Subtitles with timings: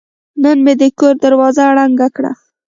[0.43, 2.31] نن مې د کور دروازه رنګ کړه.